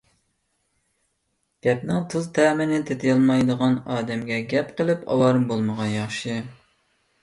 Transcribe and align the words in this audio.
گەپنىڭ 1.67 2.07
تۇز 2.15 2.31
تەمىنى 2.39 2.81
تېتىيالمايدىغان 2.89 3.79
ئادەمگە 3.85 4.43
گەپ 4.57 4.77
قىلىپ 4.83 5.09
ئاۋارە 5.09 5.49
بولمىغان 5.55 5.99
ياخشى. 6.03 6.45